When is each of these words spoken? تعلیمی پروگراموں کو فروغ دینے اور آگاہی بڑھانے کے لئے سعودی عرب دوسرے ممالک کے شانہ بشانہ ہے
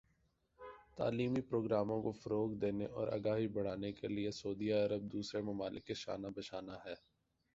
تعلیمی 0.97 1.41
پروگراموں 1.49 2.01
کو 2.03 2.11
فروغ 2.13 2.53
دینے 2.61 2.85
اور 2.93 3.07
آگاہی 3.09 3.47
بڑھانے 3.55 3.91
کے 3.91 4.07
لئے 4.07 4.31
سعودی 4.31 4.71
عرب 4.73 5.11
دوسرے 5.11 5.41
ممالک 5.43 5.85
کے 5.87 5.93
شانہ 5.95 6.27
بشانہ 6.35 6.75
ہے 6.85 6.95